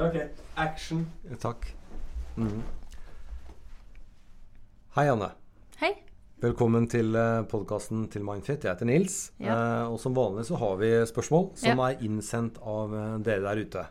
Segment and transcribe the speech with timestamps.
[0.00, 0.16] Ja, ok.
[0.56, 1.02] Action.
[1.42, 1.66] Takk.
[2.40, 2.62] Mm.
[4.96, 5.26] Hei, Anne.
[5.76, 5.90] Hei.
[6.40, 7.12] Velkommen til
[7.52, 8.64] podkasten til Mindfit.
[8.64, 9.18] Jeg heter Nils.
[9.36, 9.52] Ja.
[9.58, 11.90] Eh, og som vanlig så har vi spørsmål som Ja.
[11.90, 13.84] er innsendt av eh, dere der ute.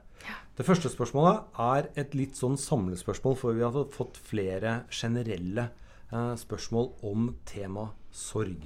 [0.57, 5.70] Det første spørsmålet er et litt sånn samlespørsmål, for vi har fått flere generelle
[6.12, 8.66] eh, spørsmål om tema sorg.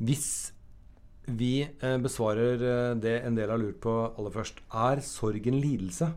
[0.00, 0.52] Hvis
[1.26, 5.60] vi eh, besvarer eh, det en del har lurt på aller først, er sorg en
[5.60, 6.10] lidelse?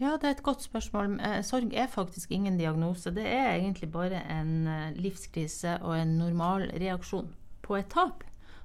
[0.00, 1.18] Ja, det er et godt spørsmål.
[1.22, 3.12] Eh, Sorg er faktisk ingen diagnose.
[3.14, 4.66] Det er egentlig bare en
[4.98, 7.28] livskrise og en normal reaksjon
[7.62, 8.24] på et tap.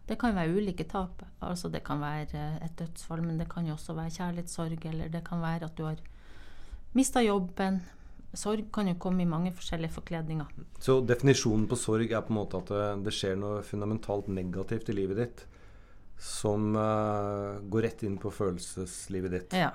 [0.09, 1.21] Det kan være ulike tap.
[1.45, 5.21] Altså det kan være et dødsfall, men det kan jo også være kjærlighetssorg, eller det
[5.27, 6.01] kan være at du har
[6.97, 7.83] mista jobben.
[8.37, 10.49] Sorg kan jo komme i mange forskjellige forkledninger.
[10.79, 14.91] Så definisjonen på sorg er på en måte at det, det skjer noe fundamentalt negativt
[14.93, 15.45] i livet ditt
[16.19, 19.55] som uh, går rett inn på følelseslivet ditt.
[19.55, 19.71] Ja.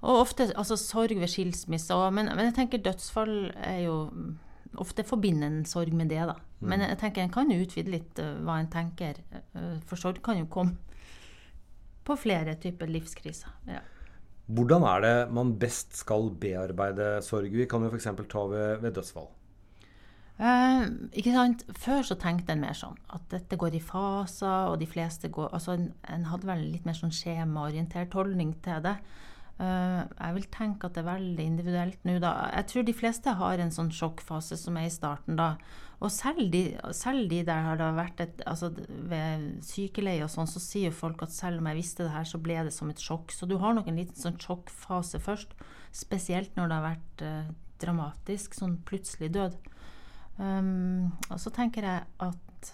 [0.00, 1.94] Og ofte altså sorg ved skilsmisse.
[1.94, 3.98] Og, men, men jeg tenker dødsfall er jo
[4.78, 6.36] Ofte forbinder en sorg med det, da.
[6.62, 9.16] Men jeg tenker en kan jo utvide litt uh, hva en tenker.
[9.50, 10.76] Uh, for sorg kan jo komme
[12.06, 13.50] på flere typer livskriser.
[13.66, 13.80] Ja.
[14.50, 17.52] Hvordan er det man best skal bearbeide sorg?
[17.54, 18.08] Vi kan jo f.eks.
[18.30, 19.28] ta ved, ved dødsfall.
[20.40, 20.84] Eh,
[21.20, 21.66] ikke sant?
[21.76, 25.50] Før så tenkte en mer sånn at dette går i faser, og de fleste går
[25.52, 28.96] altså En, en hadde vel litt mer sånn skjemaorientert holdning til det.
[29.60, 32.32] Eh, jeg vil tenke at det er veldig individuelt nå, da.
[32.56, 35.52] Jeg tror de fleste har en sånn sjokkfase som er i starten da.
[36.00, 36.62] Og selv de,
[36.96, 40.96] selv de der har det vært et altså Ved sykeleie og sånn, så sier jo
[40.96, 43.34] folk at selv om jeg visste det her, så ble det som et sjokk.
[43.36, 45.52] Så du har nok en liten sånn sjokkfase først.
[45.92, 47.50] Spesielt når det har vært eh,
[47.82, 49.58] dramatisk, sånn plutselig død.
[50.40, 52.70] Um, og så tenker jeg at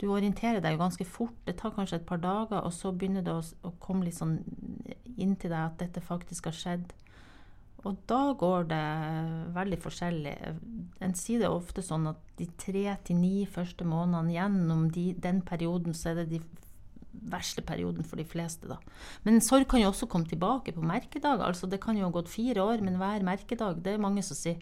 [0.00, 1.36] du orienterer deg jo ganske fort.
[1.44, 4.38] Det tar kanskje et par dager, og så begynner det å, å komme litt sånn
[5.20, 6.94] inn til deg at dette faktisk har skjedd.
[7.88, 8.84] Og da går det
[9.56, 10.34] veldig forskjellig.
[11.00, 15.40] En sier det ofte sånn at de tre til ni første månedene gjennom de, den
[15.46, 16.40] perioden, så er det de
[17.30, 18.76] verste perioden for de fleste, da.
[19.24, 21.40] Men sorg kan jo også komme tilbake på merkedag.
[21.44, 24.36] Altså det kan jo ha gått fire år, men hver merkedag, det er mange som
[24.38, 24.60] sier.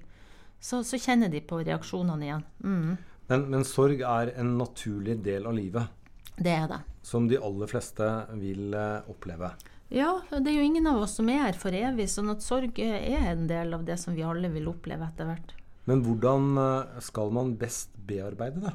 [0.60, 2.46] Så, så kjenner de på reaksjonene igjen.
[2.64, 2.96] Mm,
[3.28, 5.90] Men, men sorg er en naturlig del av livet
[6.38, 6.78] det er det.
[7.02, 8.06] som de aller fleste
[8.40, 9.50] vil eh, oppleve.
[9.88, 12.76] Ja, det er jo ingen av oss som er her for evig, sånn at sorg
[12.84, 15.54] er en del av det som vi alle vil oppleve etter hvert.
[15.88, 18.74] Men hvordan eh, skal man best bearbeide det?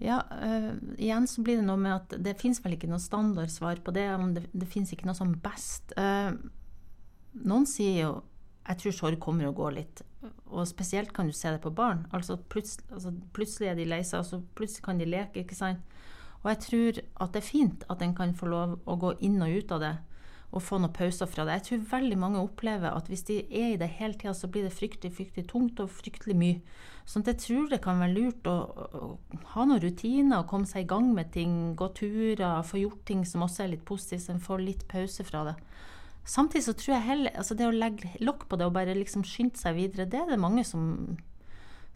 [0.00, 3.82] Ja, uh, igjen så blir det noe med at det fins vel ikke noe standardsvar
[3.84, 4.06] på det.
[4.16, 5.92] om Det, det fins ikke noe som best.
[5.92, 6.32] Uh,
[7.44, 8.12] noen sier jo
[8.70, 10.02] jeg tror sorg kommer og går litt.
[10.50, 12.04] Og spesielt kan du se det på barn.
[12.14, 15.42] Altså, plutselig, altså, plutselig er de lei seg, og så plutselig kan de leke.
[15.42, 15.82] ikke sant?
[16.40, 19.40] Og jeg tror at det er fint at en kan få lov å gå inn
[19.44, 19.96] og ut av det.
[20.50, 21.60] Og få noen pauser fra det.
[21.60, 24.64] Jeg tror veldig mange opplever at hvis de er i det hele tida, så blir
[24.66, 26.56] det fryktelig fryktelig tungt og fryktelig mye.
[27.06, 30.66] Sånn at jeg tror det kan være lurt å, å, å ha noen rutiner, komme
[30.66, 34.26] seg i gang med ting, gå turer, få gjort ting som også er litt positivt,
[34.26, 35.56] så en får litt pause fra det.
[36.30, 39.24] Samtidig så tror jeg heller altså Det å legge lokk på det og bare liksom
[39.26, 41.16] skynde seg videre, det er det mange som,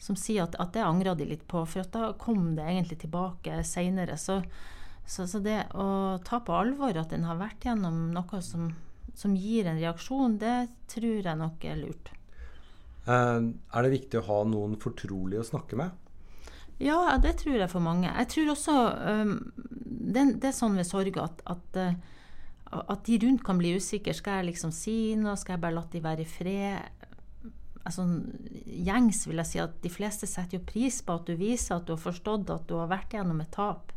[0.04, 1.62] som sier at, at det angrer de litt på.
[1.68, 4.18] For at da kom det egentlig tilbake seinere.
[4.20, 4.40] Så,
[5.06, 8.68] så, så det å ta på alvor at en har vært gjennom noe som,
[9.16, 10.58] som gir en reaksjon, det
[10.92, 12.12] tror jeg nok er lurt.
[13.04, 16.00] Eh, er det viktig å ha noen fortrolige å snakke med?
[16.82, 18.10] Ja, det tror jeg for mange.
[18.10, 18.74] Jeg tror også
[19.22, 23.76] um, det, det er sånn ved sorg at, at, uh, at de rundt kan bli
[23.78, 24.16] usikre.
[24.16, 25.36] Skal jeg liksom si noe?
[25.38, 27.03] Skal jeg bare la de være i fred?
[27.84, 28.06] Altså,
[28.64, 31.84] gjengs vil jeg si at de fleste setter jo pris på at du viser at
[31.84, 33.92] du har forstått at du har vært gjennom et tap.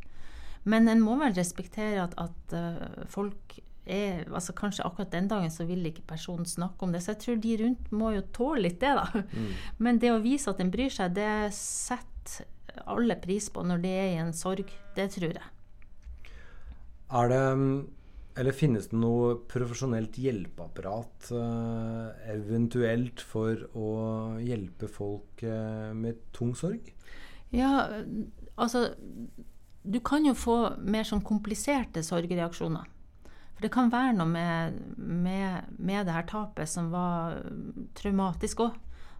[0.67, 5.51] Men en må vel respektere at, at uh, folk er altså Kanskje akkurat den dagen
[5.53, 6.99] så vil ikke personen snakke om det.
[7.03, 9.23] Så jeg tror de rundt må jo tåle litt det, da.
[9.83, 12.43] Men det å vise at en bryr seg, det setter
[12.85, 14.67] alle pris på når de er i en sorg.
[14.97, 15.53] Det tror jeg.
[17.07, 17.43] Er det
[18.37, 23.89] eller finnes det noe profesjonelt hjelpeapparat uh, eventuelt for å
[24.43, 26.93] hjelpe folk uh, med tung sorg?
[27.53, 27.87] Ja,
[28.55, 28.89] altså
[29.87, 32.89] Du kan jo få mer sånn kompliserte sorgreaksjoner.
[33.55, 37.39] For det kan være noe med, med, med det her tapet som var
[37.97, 38.75] traumatisk òg.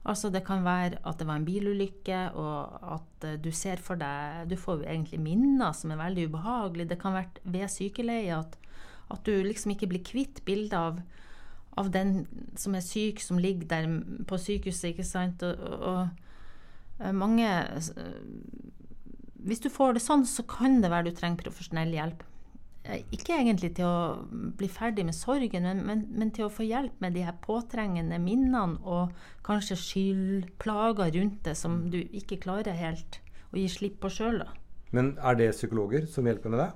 [0.07, 3.99] Altså det kan være at det var en bilulykke, og at eh, du ser for
[3.99, 6.91] deg Du får jo egentlig minner som er veldig ubehagelige.
[6.93, 8.55] Det kan være ved sykeleie at,
[9.13, 11.01] at du liksom ikke blir kvitt bildet av,
[11.80, 12.25] av den
[12.59, 13.89] som er syk, som ligger der
[14.27, 15.44] på sykehuset, ikke sant.
[15.44, 16.07] Og, og,
[17.00, 17.48] og mange
[19.48, 22.24] Hvis du får det sånn, så kan det være du trenger profesjonell hjelp.
[22.83, 24.25] eh, ikke egentlig til å
[24.59, 28.19] bli ferdig med sorgen, men, men, men, til å få hjelp med de her påtrengende
[28.19, 33.19] minnene og kanskje skyldplager rundt det som du ikke klarer helt
[33.53, 34.44] å gi slipp på sjøl.
[34.95, 36.69] Men er det psykologer som hjelper med det?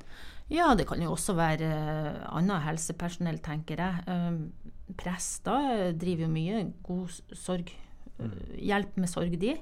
[0.52, 4.04] Ja, det kan jo også være uh, annet helsepersonell, tenker jeg.
[4.10, 7.72] Uh, prester driver jo mye god sorg.
[8.20, 9.56] Uh, hjelp med sorg, de.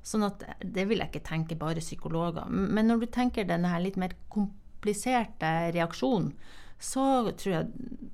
[0.00, 2.48] Sånn at det vil jeg ikke tenke bare psykologer.
[2.48, 6.32] Men når du tenker denne litt mer kompliserte reaksjonen,
[6.80, 7.04] så
[7.36, 8.08] tror jeg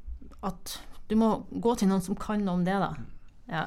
[0.46, 2.90] at du må gå til noen som kan noe om det, da.
[3.46, 3.66] Ja.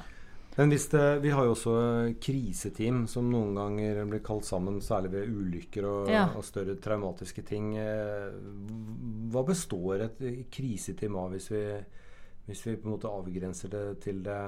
[0.60, 1.74] Men hvis det, Vi har jo også
[2.20, 6.26] kriseteam som noen ganger blir kalt sammen, særlig ved ulykker og, ja.
[6.36, 7.78] og større traumatiske ting.
[7.80, 8.26] Eh,
[9.32, 10.20] hva består et
[10.52, 11.64] kriseteam av, hvis vi,
[12.50, 14.42] hvis vi på en måte avgrenser det til det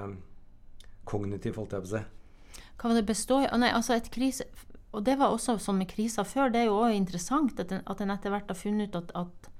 [1.08, 2.60] kognitive, holdt jeg på å si?
[2.82, 3.62] Hva det består av?
[3.64, 4.50] Nei, altså et krise...
[4.92, 6.52] Og det var også sånn med kriser før.
[6.52, 9.14] Det er jo også interessant at en, at en etter hvert har funnet ut at,
[9.16, 9.51] at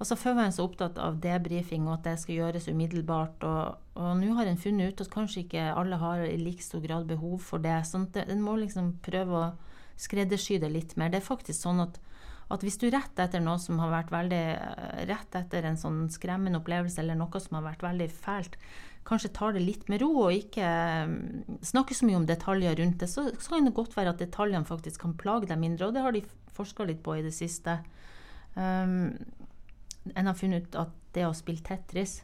[0.00, 3.44] altså Før var en så opptatt av debrifing og at det skal gjøres umiddelbart.
[3.46, 6.80] Og, og nå har en funnet ut at kanskje ikke alle har i like stor
[6.84, 7.82] grad behov for det.
[7.86, 9.50] sånn at En må liksom prøve å
[10.00, 11.12] skreddersy det litt mer.
[11.12, 11.98] Det er faktisk sånn at,
[12.48, 14.44] at hvis du rett etter noe som har vært veldig
[15.10, 18.56] Rett etter en sånn skremmende opplevelse eller noe som har vært veldig fælt,
[19.04, 20.64] kanskje tar det litt med ro og ikke
[21.08, 24.20] mm, snakker så mye om detaljer rundt det, så, så kan det godt være at
[24.22, 25.88] detaljene faktisk kan plage deg mindre.
[25.88, 26.24] Og det har de
[26.56, 27.78] forska litt på i det siste.
[28.56, 29.16] Um,
[30.14, 32.20] en har funnet ut at det å spille Tetris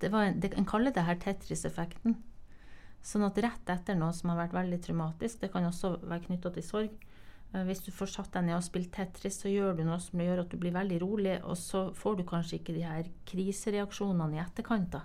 [0.00, 2.18] det var, det, En kaller det her Tetris-effekten.
[3.06, 6.52] Sånn at rett etter noe som har vært veldig traumatisk, det kan også være knytta
[6.52, 6.96] til sorg
[7.54, 10.20] uh, Hvis du får satt deg ned og spilt Tetris, så gjør du noe som
[10.20, 14.36] gjør at du blir veldig rolig, og så får du kanskje ikke de her krisereaksjonene
[14.36, 14.98] i etterkant.
[14.98, 15.04] da.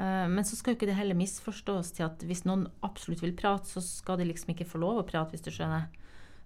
[0.00, 3.36] Uh, men så skal jo ikke det heller misforstås til at hvis noen absolutt vil
[3.38, 5.92] prate, så skal de liksom ikke få lov å prate, hvis du skjønner.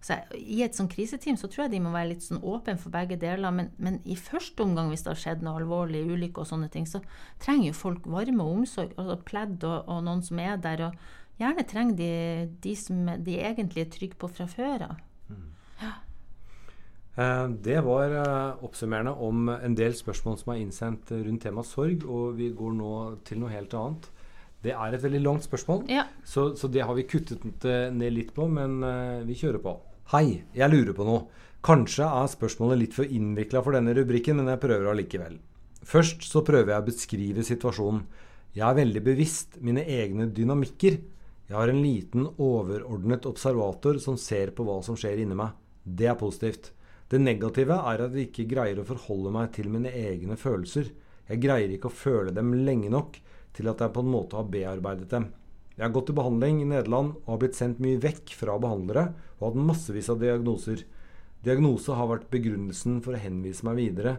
[0.00, 2.93] Så I et sånn kriseteam så tror jeg de må være litt sånn åpen for
[2.94, 3.52] begge deler.
[3.52, 6.87] Men, men, i første omgang, hvis det har skjedd noe alvorlig, ulykke og sånne ting,
[6.88, 7.02] så
[7.43, 10.87] trenger jo folk varme og omsorg, altså pledd og, og, noen som er der.
[10.88, 12.12] Og gjerne trenger de
[12.64, 15.02] de som de egentlig er trygge på fra før av.
[15.29, 15.50] Mm.
[15.82, 15.93] Ja.
[17.20, 22.08] Eh, det var eh, oppsummerende om en del spørsmål som er innsendt rundt temaet sorg.
[22.08, 22.94] Og vi går nå
[23.29, 24.08] til noe helt annet.
[24.64, 26.03] Det er et veldig langt spørsmål, ja.
[26.25, 27.44] så, så, det har vi kuttet
[27.96, 28.44] ned litt på.
[28.49, 29.73] Men uh, vi kjører på.
[30.11, 31.21] Hei, jeg lurer på noe.
[31.62, 35.37] Kanskje er spørsmålet litt for innvikla for denne rubrikken, men jeg prøver allikevel.
[35.87, 38.01] Først så prøver jeg å beskrive situasjonen.
[38.59, 40.99] Jeg er veldig bevisst mine egne dynamikker.
[41.47, 45.55] Jeg har en liten overordnet observator som ser på hva som skjer inni meg.
[45.87, 46.73] Det er positivt.
[47.06, 50.91] Det negative er at jeg ikke greier å forholde meg til mine egne følelser.
[51.31, 53.23] Jeg greier ikke å føle dem lenge nok
[53.55, 55.31] til at jeg på en måte har bearbeidet dem.
[55.81, 59.06] Jeg har gått til behandling i Nederland og har blitt sendt mye vekk fra behandlere
[59.38, 60.82] og hatt massevis av diagnoser.
[61.41, 64.19] Diagnose har vært begrunnelsen for å henvise meg videre.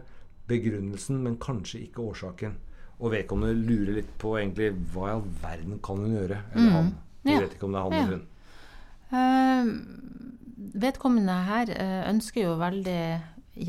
[0.50, 2.56] Begrunnelsen, men kanskje ikke årsaken.
[2.98, 6.40] Og vedkommende lurer litt på egentlig hva i all verden kan hun gjøre?
[6.50, 6.74] Eller mm.
[6.80, 6.90] han.
[7.22, 7.44] Jeg ja.
[7.46, 8.02] vet ikke om det er han ja.
[8.02, 8.26] eller hun.
[9.12, 13.00] Uh, vedkommende her eh, ønsker jo veldig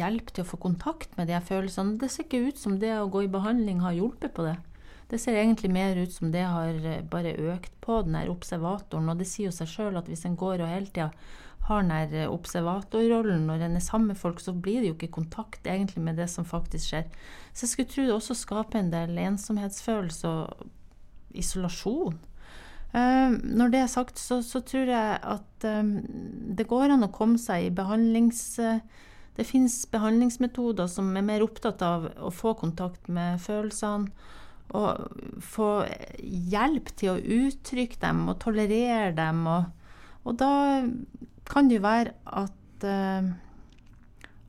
[0.01, 1.99] hjelp til å få kontakt med de følelsene.
[2.01, 4.57] Det ser ikke ut som det å gå i behandling har hjulpet på det.
[5.13, 9.11] Det ser egentlig mer ut som det har eh, bare økt på den her observatoren.
[9.11, 11.11] Og det sier jo seg sjøl at hvis en går og hele tida
[11.67, 14.97] har den her eh, observatorrollen når en er sammen med folk, så blir det jo
[14.97, 17.05] ikke kontakt egentlig med det som faktisk skjer.
[17.53, 20.65] Så jeg skulle tro det også skaper en del ensomhetsfølelse og
[21.37, 22.17] isolasjon.
[22.93, 25.95] Uh, når det er sagt, så, så tror jeg at um,
[26.53, 28.45] det går an å komme seg i behandlings...
[28.61, 28.81] Uh,
[29.33, 34.11] det finnes behandlingsmetoder som er mer opptatt av å få kontakt med følelsene.
[34.73, 35.69] Og få
[36.23, 39.43] hjelp til å uttrykke dem og tolerere dem.
[39.49, 39.67] Og,
[40.25, 40.53] og da
[41.49, 43.27] kan det jo være at, uh,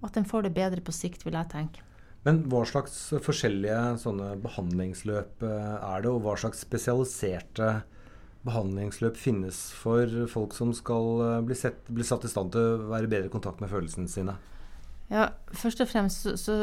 [0.06, 1.82] at en får det bedre på sikt, vil jeg tenke.
[2.24, 7.82] Men hva slags forskjellige sånne behandlingsløp er det, og hva slags spesialiserte
[8.44, 12.90] behandlingsløp finnes for folk som skal eh, bli, sett, bli satt i stand til å
[12.92, 14.36] være i bedre kontakt med følelsene sine?
[15.12, 16.54] Ja, Først og fremst så, så,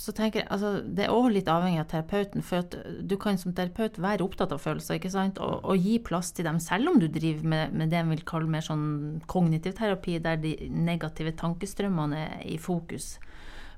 [0.00, 2.42] så tenker jeg altså, Det er òg litt avhengig av terapeuten.
[2.42, 2.64] For
[3.06, 5.38] du kan som terapeut være opptatt av følelser ikke sant?
[5.42, 8.24] Og, og gi plass til dem, selv om du driver med, med det en vil
[8.26, 13.16] kalle mer sånn kognitiv terapi, der de negative tankestrømmene er i fokus.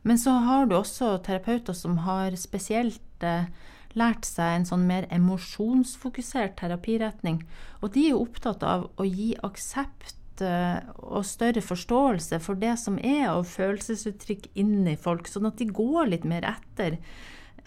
[0.06, 3.50] Men så har du også terapeuter som har spesielt eh,
[3.98, 7.42] lært seg en sånn mer emosjonsfokusert terapiretning.
[7.82, 12.98] Og de er opptatt av å gi aksept eh, og større forståelse for det som
[12.98, 16.98] er av følelsesuttrykk inni folk, sånn at de går litt mer etter,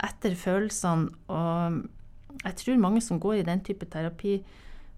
[0.02, 1.12] etter følelsene.
[1.32, 4.40] Og jeg tror mange som går i den type terapi,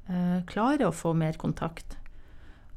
[0.09, 1.97] uh, klarer å få mer kontakt.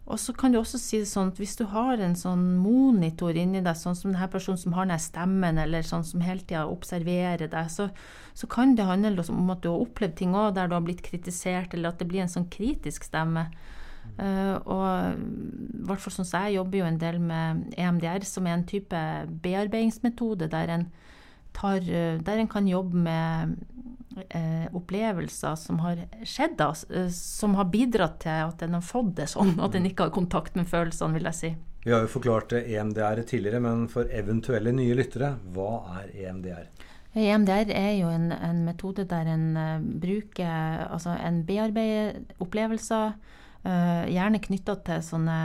[0.07, 3.35] Og så kan du også si det sånn at hvis du har en sånn monitor
[3.35, 6.63] inni deg, sånn som denne personen som har den stemmen, eller sånn som hele tida
[6.71, 7.89] observerer deg, så,
[8.31, 11.03] så, kan det handle om at du har opplevd ting òg der du har blitt
[11.03, 13.49] kritisert, eller at det blir en sånn kritisk stemme.
[14.17, 14.85] Uh, og
[15.21, 18.65] i hvert fall sånn så jeg jobber jo en del med EMDR, som er en
[18.69, 19.01] type
[19.45, 20.87] bearbeidingsmetode der en,
[21.57, 23.53] tar, uh, der en kan jobbe med
[24.17, 26.71] uh, opplevelser som har skjedd, da,
[27.13, 30.57] som har bidratt til at en har fått det sånn, at en ikke har kontakt
[30.57, 31.55] med følelsene, vil jeg si.
[31.87, 36.71] Vi har jo forklart EMDR tidligere, men for eventuelle nye lyttere, hva er EMDR?
[37.17, 39.47] EMDR er jo en, en metode der en
[40.03, 45.39] bruker altså en bearbeider opplevelser Uh, gjerne knytta til sånne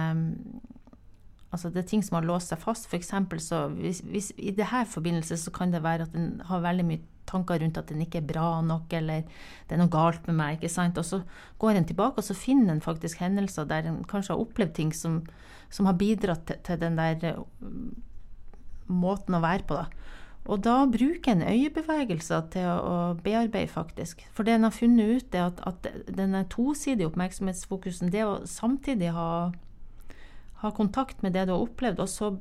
[1.51, 2.85] Altså det er ting som har låst seg fast.
[2.87, 3.03] For
[3.43, 7.01] så hvis, hvis, I her forbindelse så kan det være at en har veldig mye
[7.27, 9.25] tanker rundt at den ikke er bra nok, eller
[9.67, 10.57] det er noe galt med meg.
[10.57, 10.97] ikke sant?
[10.97, 11.21] Og så
[11.59, 14.93] går en tilbake og så finner en faktisk hendelser der en kanskje har opplevd ting
[14.95, 15.21] som,
[15.69, 17.43] som har bidratt til, til, den der uh,
[18.87, 19.79] måten å være på.
[19.79, 19.87] da.
[20.49, 24.23] Og da bruker en øyebevegelser til å, bearbeide, faktisk.
[24.33, 29.11] For det en har funnet ut, er at, at denne tosidige oppmerksomhetsfokusen, det å samtidig
[29.13, 29.51] ha,
[30.63, 32.31] ha, kontakt med det du har opplevd, og så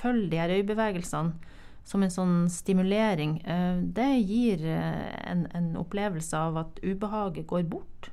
[0.00, 1.56] følge de her øyebevegelsene
[1.90, 7.64] som en sånn stimulering, eh, det gir eh, en, en opplevelse av at ubehaget går
[7.68, 8.10] bort.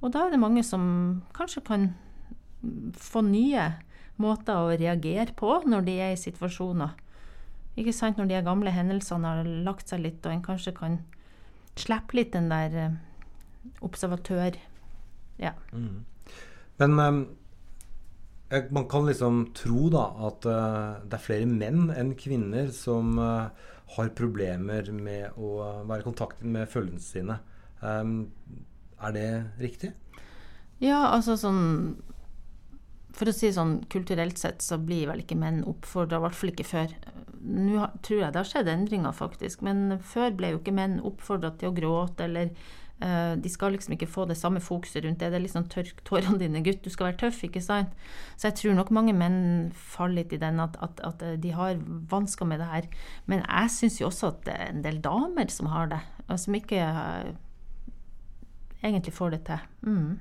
[0.00, 0.84] Og da er det mange som
[1.36, 1.90] kanskje kan
[2.98, 3.68] få nye
[4.22, 6.94] måter å reagere på når de er i situasjoner
[7.76, 10.98] ikke sant, Når de gamle hendelsene har lagt seg litt, og en kanskje kan
[11.78, 12.98] slippe litt den der uh,
[13.80, 14.58] observatør
[15.40, 15.54] Ja.
[15.72, 16.04] Mm.
[16.78, 17.22] Men um,
[18.70, 23.48] man kan liksom tro da at uh, det er flere menn enn kvinner som uh,
[23.96, 25.56] har problemer med å
[25.88, 27.38] være i kontakt med følelsene sine.
[27.80, 28.32] Um,
[29.02, 29.28] er det
[29.60, 29.92] riktig?
[30.82, 31.62] Ja, altså sånn
[33.12, 36.52] For å si sånn kulturelt sett så blir vel ikke menn oppfordra, i hvert fall
[36.54, 36.94] ikke før,
[37.42, 39.64] nå tror jeg det har skjedd endringer, faktisk.
[39.66, 42.54] Men før ble jo ikke menn oppfordra til å gråte, eller
[43.02, 45.28] uh, de skal liksom ikke få det samme fokuset rundt det.
[45.34, 47.92] Det er liksom tørk tårene dine, gutt, du skal være tøff, ikke sant.
[48.36, 49.38] Så jeg tror nok mange menn
[49.76, 52.90] faller litt i den at, at, at de har vansker med det her.
[53.28, 56.36] Men jeg syns jo også at det er en del damer som har det, og
[56.40, 57.32] som ikke uh,
[58.82, 59.72] egentlig får det til.
[59.84, 60.12] Mm.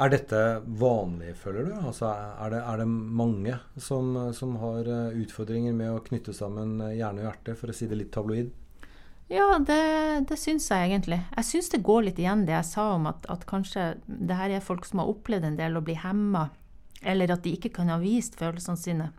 [0.00, 1.72] Er dette vanlig, føler du?
[1.76, 6.78] Altså, er, det, er, det, mange som, som, har eh, utfordringer med å knytte sammen
[6.80, 8.48] eh, hjerne og hjerte, for å si det litt tabloid?
[9.32, 9.82] Ja, det,
[10.28, 11.20] det syns jeg egentlig.
[11.36, 14.56] Jeg syns det går litt igjen det jeg sa om at, at, kanskje det her
[14.56, 16.48] er folk som har opplevd en del å bli hemma,
[17.04, 19.12] eller at de ikke kan ha vist følelsene sine.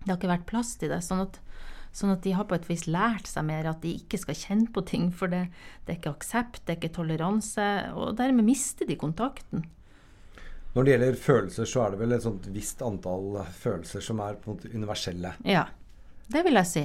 [0.00, 1.02] Det har ikke vært plass til det.
[1.06, 1.42] sånn at
[1.90, 4.70] Sånn at de har på et vis lært seg mer at de ikke skal kjenne
[4.70, 5.48] på ting, for det,
[5.82, 7.66] det er ikke aksept, det er ikke toleranse,
[7.98, 9.64] og dermed mister de kontakten.
[10.74, 14.38] Når det gjelder følelser, så er det vel et sånt visst antall følelser som er
[14.38, 15.34] på en måte universelle?
[15.42, 15.64] Ja,
[16.30, 16.84] det vil jeg si.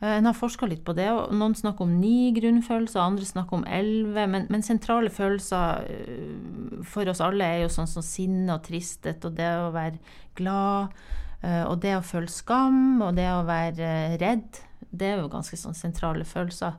[0.00, 1.08] Eh, en har forska litt på det.
[1.12, 4.26] og Noen snakker om ni grunnfølelser, andre snakker om elleve.
[4.26, 9.24] Men, men, sentrale følelser eh, for oss alle er jo sånn som sinne og tristhet
[9.24, 10.00] og det å være
[10.38, 10.96] glad.
[11.42, 14.62] Eh, og det å føle skam og det å være redd.
[14.90, 16.78] Det er jo ganske sånn sentrale følelser.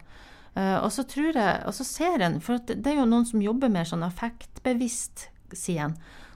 [0.57, 3.69] Og så tror jeg, og så ser en, for det er jo noen som jobber
[3.69, 5.93] mer sånn affektbevisst, sier en.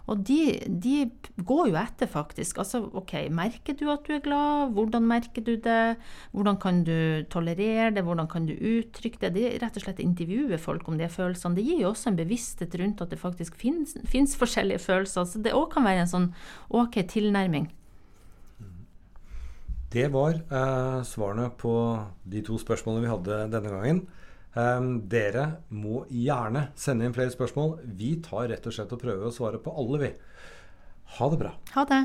[0.10, 0.96] Og de, de,
[1.46, 2.62] går jo etter, faktisk.
[2.62, 4.74] Altså, OK, merker du at du er glad?
[4.75, 5.98] Hvordan merker du det?
[6.34, 8.05] Hvordan kan du tolerere det?
[8.08, 9.34] Hvordan kan du uttrykke det?
[9.36, 11.58] De rett og slett intervjuer folk om de følelsene.
[11.58, 15.27] Det gir jo også en bevissthet rundt at det faktisk finnes forskjellige følelser.
[15.27, 16.31] Så det òg kan være en sånn
[16.70, 17.70] OK tilnærming.
[19.91, 21.74] Det var eh, svarene på
[22.31, 24.05] de to spørsmålene vi hadde denne gangen.
[24.51, 27.77] Um, dere må gjerne sende inn flere spørsmål.
[27.98, 30.12] Vi tar rett og slett og prøver å svare på alle, vi.
[31.17, 31.53] Ha det bra.
[31.75, 32.01] Ha det.